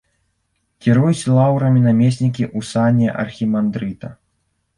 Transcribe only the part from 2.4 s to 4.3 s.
ў сане архімандрыта.